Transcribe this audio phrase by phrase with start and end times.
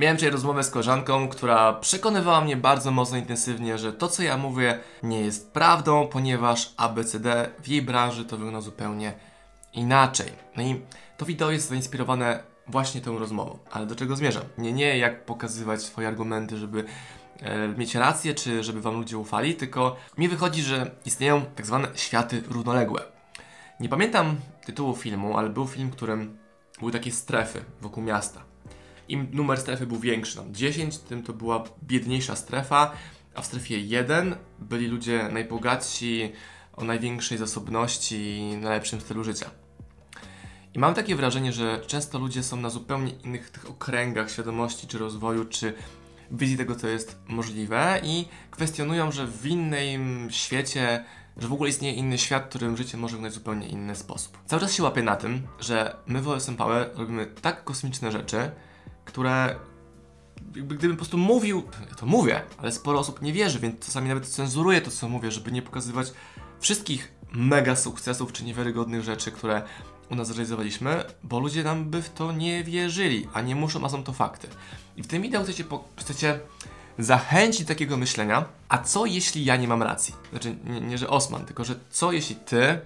[0.00, 4.36] Miałem dzisiaj rozmowę z koleżanką, która przekonywała mnie bardzo mocno intensywnie, że to co ja
[4.36, 9.12] mówię nie jest prawdą, ponieważ ABCD w jej branży to wygląda zupełnie
[9.72, 10.32] inaczej.
[10.56, 10.80] No i
[11.16, 13.58] to wideo jest zainspirowane właśnie tą rozmową.
[13.70, 14.42] Ale do czego zmierzam?
[14.58, 16.84] Nie, nie jak pokazywać swoje argumenty, żeby
[17.42, 21.88] e, mieć rację, czy żeby wam ludzie ufali, tylko mi wychodzi, że istnieją tak zwane
[21.94, 23.02] światy równoległe.
[23.80, 24.36] Nie pamiętam
[24.66, 26.38] tytułu filmu, ale był film, w którym
[26.78, 28.49] były takie strefy wokół miasta.
[29.10, 32.92] Im numer strefy był większy, tam 10, tym to była biedniejsza strefa,
[33.34, 36.32] a w strefie 1 byli ludzie najbogatsi,
[36.76, 39.50] o największej zasobności i najlepszym stylu życia.
[40.74, 44.98] I mam takie wrażenie, że często ludzie są na zupełnie innych tych okręgach świadomości czy
[44.98, 45.74] rozwoju, czy
[46.30, 51.04] wizji tego, co jest możliwe i kwestionują, że w innym świecie,
[51.36, 54.38] że w ogóle istnieje inny świat, w którym życie może wyglądać w zupełnie inny sposób.
[54.46, 58.50] Cały czas się łapię na tym, że my w OSM Power robimy tak kosmiczne rzeczy,
[59.10, 59.56] które
[60.56, 64.08] jakby gdybym po prostu mówił, ja to mówię, ale sporo osób nie wierzy, więc czasami
[64.08, 66.12] nawet cenzuruję to, co mówię, żeby nie pokazywać
[66.60, 69.62] wszystkich mega sukcesów czy niewiarygodnych rzeczy, które
[70.10, 73.88] u nas zrealizowaliśmy, bo ludzie nam by w to nie wierzyli, a nie muszą, a
[73.88, 74.48] są to fakty.
[74.96, 76.40] I w tym wideo chcecie, po, chcecie
[76.98, 80.14] zachęcić takiego myślenia, a co jeśli ja nie mam racji?
[80.30, 82.80] Znaczy, nie, nie, że Osman, tylko że co jeśli ty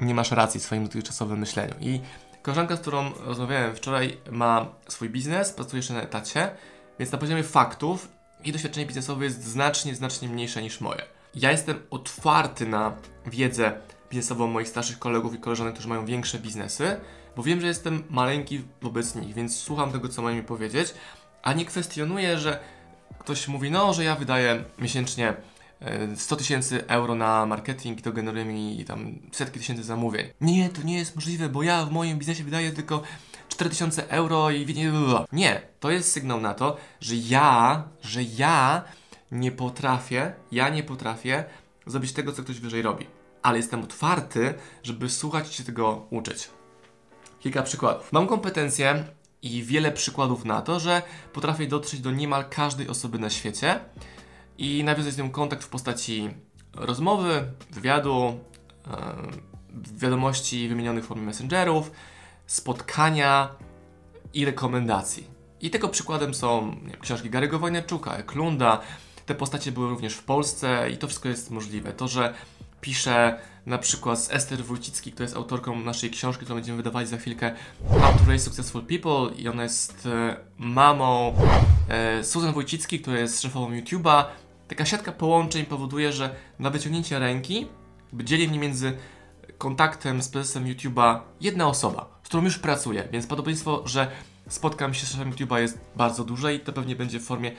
[0.00, 1.74] nie masz racji w swoim dotychczasowym myśleniu?
[1.80, 2.00] I
[2.44, 6.50] koleżanka, z którą rozmawiałem wczoraj, ma swój biznes, pracuje jeszcze na etacie,
[6.98, 8.08] więc na poziomie faktów
[8.44, 11.02] jej doświadczenie biznesowe jest znacznie, znacznie mniejsze niż moje.
[11.34, 12.92] Ja jestem otwarty na
[13.26, 13.72] wiedzę
[14.10, 17.00] biznesową moich starszych kolegów i koleżanek, którzy mają większe biznesy,
[17.36, 20.94] bo wiem, że jestem maleńki wobec nich, więc słucham tego, co mają mi powiedzieć,
[21.42, 22.60] a nie kwestionuję, że
[23.18, 25.34] ktoś mówi, no, że ja wydaję miesięcznie
[26.16, 30.26] 100 e, tysięcy euro na marketing i to generuje mi tam setki tysięcy zamówień.
[30.40, 33.02] Nie, to nie jest możliwe, bo ja w moim biznesie wydaję tylko
[33.48, 34.66] 4000 euro i
[35.32, 35.62] nie.
[35.80, 38.84] To jest sygnał na to, że ja, że ja
[39.32, 41.44] nie potrafię, ja nie potrafię
[41.86, 43.06] zrobić tego, co ktoś wyżej robi.
[43.42, 46.50] Ale jestem otwarty, żeby słuchać się tego uczyć.
[47.40, 48.12] Kilka przykładów.
[48.12, 49.04] Mam kompetencje
[49.42, 53.80] i wiele przykładów na to, że potrafię dotrzeć do niemal każdej osoby na świecie
[54.58, 56.30] i nawiązać z nią kontakt w postaci
[56.74, 58.38] rozmowy, wywiadu,
[58.86, 58.92] yy,
[59.98, 61.90] wiadomości wymienionych w formie messengerów,
[62.46, 63.48] spotkania
[64.34, 65.26] i rekomendacji.
[65.60, 68.80] I tego przykładem są wiem, książki Gary'ego Wojnaczuka, Eklunda,
[69.26, 71.92] te postacie były również w Polsce i to wszystko jest możliwe.
[71.92, 72.34] To, że
[72.80, 77.16] piszę na przykład z Ester Wójcicki, która jest autorką naszej książki, którą będziemy wydawali za
[77.16, 77.54] chwilkę,
[77.88, 81.34] How to Raise Successful People i ona jest e, mamą
[81.88, 84.24] e, Susan Wójcicki, która jest szefową YouTube'a.
[84.68, 87.66] Taka siatka połączeń powoduje, że na wyciągnięcie ręki
[88.12, 88.96] dzieli mnie między
[89.58, 94.10] kontaktem z prezesem YouTube'a jedna osoba, z którą już pracuję, więc podobieństwo, że
[94.48, 97.52] spotkam się z szefem YouTube'a jest bardzo duże i to pewnie będzie w formie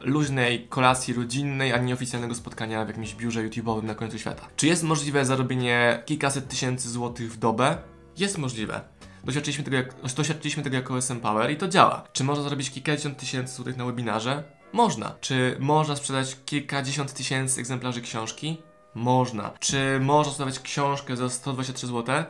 [0.00, 4.48] luźnej kolacji rodzinnej, a nie oficjalnego spotkania w jakimś biurze YouTube'owym na końcu świata.
[4.56, 7.78] Czy jest możliwe zarobienie kilkaset tysięcy złotych w dobę?
[8.18, 8.80] Jest możliwe.
[9.24, 12.04] Doświadczyliśmy tego, jak, doświadczyliśmy tego jako SM Power i to działa.
[12.12, 14.44] Czy można zarobić kilkadziesiąt tysięcy złotych na webinarze?
[14.74, 15.14] Można.
[15.20, 18.62] Czy można sprzedać kilkadziesiąt tysięcy egzemplarzy książki?
[18.94, 19.50] Można.
[19.60, 22.24] Czy można sprzedawać książkę za 123 zł?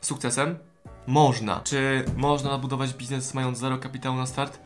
[0.00, 0.58] Sukcesem?
[1.06, 1.60] Można.
[1.60, 4.58] Czy można budować biznes mając zero kapitału na start?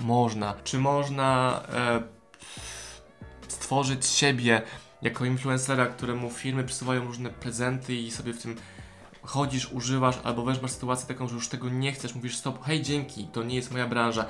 [0.00, 0.54] Można.
[0.64, 2.02] Czy można e,
[3.48, 4.62] stworzyć siebie
[5.02, 8.56] jako influencera, któremu firmy przysyłają różne prezenty i sobie w tym
[9.22, 12.82] chodzisz, używasz, albo weź masz sytuację taką, że już tego nie chcesz, mówisz stop, hej
[12.82, 14.26] dzięki, to nie jest moja branża,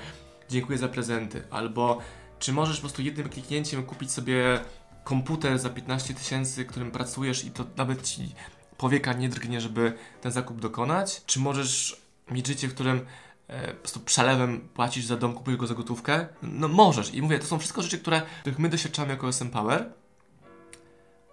[0.48, 1.98] dziękuję za prezenty, albo
[2.38, 4.60] czy możesz po prostu jednym kliknięciem kupić sobie
[5.04, 8.34] komputer za 15 tysięcy, którym pracujesz i to nawet ci
[8.76, 11.22] powieka nie drgnie, żeby ten zakup dokonać?
[11.26, 13.06] Czy możesz mieć życie, w którym
[13.48, 16.26] e, po prostu przelewem płacisz za dom, kupujesz go za gotówkę?
[16.42, 17.14] No możesz.
[17.14, 19.92] I mówię, to są wszystko rzeczy, które, których my doświadczamy jako SM Power,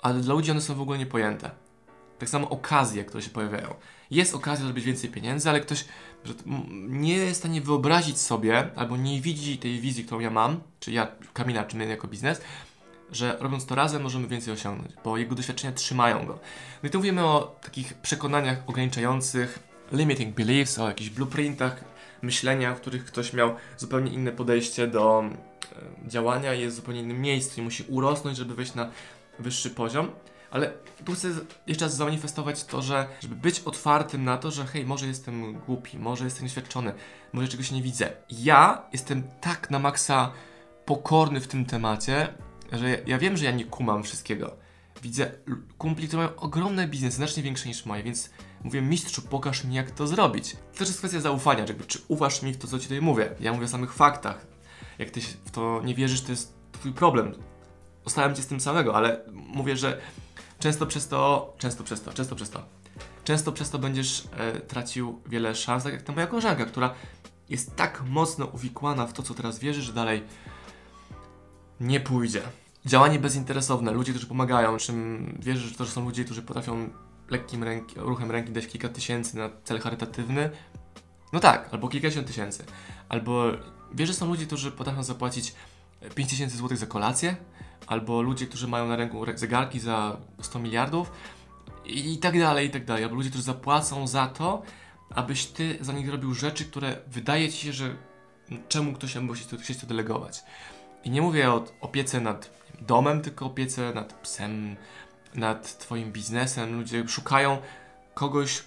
[0.01, 1.51] ale dla ludzi one są w ogóle niepojęte.
[2.19, 3.75] Tak samo okazje, które się pojawiają.
[4.13, 5.85] Jest okazja zrobić więcej pieniędzy, ale ktoś
[6.87, 10.91] nie jest w stanie wyobrazić sobie, albo nie widzi tej wizji, którą ja mam, czy
[10.91, 12.41] ja, Kamila, czy my jako biznes,
[13.11, 16.39] że robiąc to razem możemy więcej osiągnąć, bo jego doświadczenia trzymają go.
[16.83, 19.59] No i tu mówimy o takich przekonaniach ograniczających,
[19.91, 21.83] limiting beliefs, o jakichś blueprintach
[22.21, 27.21] myślenia, w których ktoś miał zupełnie inne podejście do e, działania, jest w zupełnie innym
[27.21, 28.89] miejscu i musi urosnąć, żeby wejść na
[29.39, 30.11] wyższy poziom.
[30.53, 30.73] Ale
[31.05, 31.27] tu chcę
[31.67, 35.97] jeszcze raz zamanifestować to, że żeby być otwartym na to, że hej, może jestem głupi,
[35.97, 36.93] może jestem nieświadczony,
[37.33, 38.09] może czegoś nie widzę.
[38.29, 40.31] Ja jestem tak na maksa
[40.85, 42.33] pokorny w tym temacie,
[42.71, 44.55] że ja wiem, że ja nie kumam wszystkiego.
[45.01, 45.31] widzę
[45.77, 48.29] kumpli, którzy mają ogromne biznesy, znacznie większe niż moje, więc
[48.63, 50.51] mówię, mistrzu, pokaż mi, jak to zrobić.
[50.73, 53.35] To też jest kwestia zaufania, jakby, czy ufasz mi w to, co ci tutaj mówię.
[53.39, 54.47] Ja mówię o samych faktach.
[54.99, 57.35] Jak ty w to nie wierzysz, to jest twój problem.
[58.03, 60.01] Zostałem cię z tym samego, ale mówię, że
[60.63, 62.63] często przez to, często przez to, często przez to,
[63.23, 66.93] często przez to będziesz e, tracił wiele szans, tak jak ta moja koleżanka, która
[67.49, 70.23] jest tak mocno uwikłana w to, co teraz wierzy, że dalej
[71.79, 72.41] nie pójdzie.
[72.85, 76.89] Działanie bezinteresowne, ludzie, którzy pomagają, czym wierzę, że to są ludzie, którzy potrafią
[77.29, 80.49] lekkim ręki, ruchem ręki dać kilka tysięcy na cel charytatywny.
[81.33, 82.65] No tak, albo kilkadziesiąt tysięcy.
[83.09, 83.43] Albo
[83.93, 85.55] wierzę, że są ludzie, którzy potrafią zapłacić
[86.15, 87.35] 5 tysięcy złotych za kolację,
[87.87, 91.11] albo ludzie, którzy mają na ręku zegarki za 100 miliardów
[91.85, 93.03] i tak dalej, i tak dalej.
[93.03, 94.61] Albo ludzie, którzy zapłacą za to,
[95.09, 97.95] abyś ty za nich robił rzeczy, które wydaje ci się, że
[98.67, 100.43] czemu ktoś musi to, chcieć to delegować.
[101.03, 102.49] I nie mówię o opiece nad
[102.81, 104.75] domem, tylko opiece nad psem,
[105.35, 106.79] nad twoim biznesem.
[106.79, 107.57] Ludzie szukają
[108.13, 108.63] kogoś,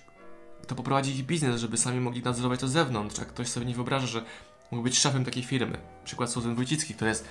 [0.63, 3.21] kto poprowadzi ich biznes, żeby sami mogli nadzorować to z zewnątrz.
[3.21, 4.25] A ktoś sobie nie wyobraża, że
[4.71, 5.79] mógł być szefem takiej firmy.
[6.05, 7.29] Przykład Susan Wójcicki, który jest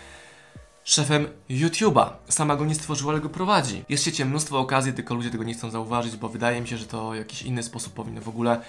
[0.84, 2.10] szefem YouTube'a.
[2.30, 3.84] Sama go nie stworzyła, ale go prowadzi.
[3.90, 6.78] Jest w świecie mnóstwo okazji, tylko ludzie tego nie chcą zauważyć, bo wydaje mi się,
[6.78, 8.62] że to w jakiś inny sposób powinno w ogóle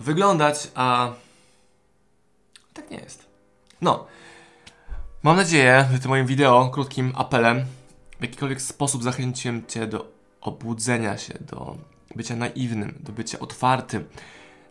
[0.00, 1.12] wyglądać, a
[2.74, 3.26] tak nie jest.
[3.80, 4.06] No.
[5.22, 7.64] Mam nadzieję, że tym moim wideo, krótkim apelem,
[8.18, 11.76] w jakikolwiek sposób zachęciłem Cię do obudzenia się, do
[12.16, 14.04] bycia naiwnym, do bycia otwartym,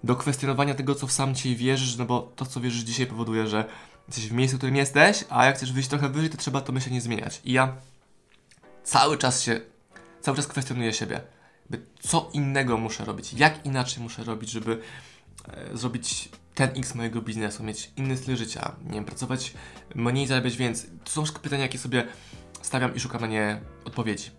[0.03, 3.47] do kwestionowania tego, co w sam Cię wierzysz, no bo to, co wierzysz dzisiaj powoduje,
[3.47, 3.65] że
[4.07, 6.71] jesteś w miejscu, w którym jesteś, a jak chcesz wyjść trochę wyżej, to trzeba to
[6.71, 7.41] myślenie zmieniać.
[7.45, 7.75] I ja
[8.83, 9.61] cały czas się,
[10.21, 11.21] cały czas kwestionuję siebie.
[11.99, 14.81] Co innego muszę robić, jak inaczej muszę robić, żeby
[15.47, 19.53] e, zrobić ten X mojego biznesu, mieć inny styl życia, nie wiem, pracować
[19.95, 20.89] mniej, zarabiać więcej.
[21.03, 22.07] To są pytania, jakie sobie
[22.61, 24.31] stawiam i szukam na nie odpowiedzi.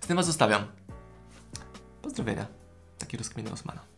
[0.00, 0.66] Z tym Was zostawiam.
[2.02, 2.46] Pozdrowienia.
[2.98, 3.89] Taki rozkminy Osmana.